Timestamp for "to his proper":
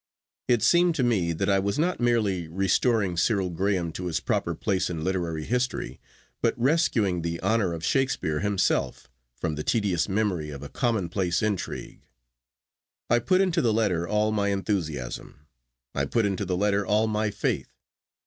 3.91-4.55